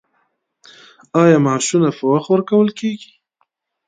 آیا 1.21 1.37
معاشونه 1.45 1.89
پر 1.97 2.05
وخت 2.11 2.27
ورکول 2.31 2.67
کیږي؟ 2.79 3.11